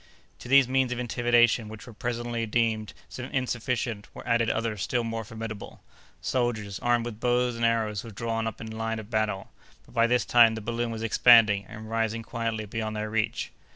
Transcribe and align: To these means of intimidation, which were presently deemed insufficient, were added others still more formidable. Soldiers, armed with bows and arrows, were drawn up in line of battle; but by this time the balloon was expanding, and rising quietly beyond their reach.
To 0.39 0.47
these 0.47 0.67
means 0.67 0.91
of 0.91 0.97
intimidation, 0.97 1.67
which 1.69 1.85
were 1.85 1.93
presently 1.93 2.47
deemed 2.47 2.93
insufficient, 3.19 4.07
were 4.15 4.27
added 4.27 4.49
others 4.49 4.81
still 4.81 5.03
more 5.03 5.23
formidable. 5.23 5.83
Soldiers, 6.21 6.79
armed 6.79 7.05
with 7.05 7.19
bows 7.19 7.55
and 7.55 7.63
arrows, 7.63 8.03
were 8.03 8.09
drawn 8.09 8.47
up 8.47 8.59
in 8.59 8.75
line 8.75 8.97
of 8.97 9.11
battle; 9.11 9.51
but 9.85 9.93
by 9.93 10.07
this 10.07 10.25
time 10.25 10.55
the 10.55 10.59
balloon 10.59 10.89
was 10.89 11.03
expanding, 11.03 11.65
and 11.69 11.87
rising 11.87 12.23
quietly 12.23 12.65
beyond 12.65 12.95
their 12.95 13.11
reach. 13.11 13.51